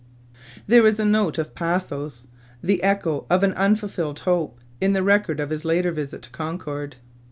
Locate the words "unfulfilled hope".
3.53-4.59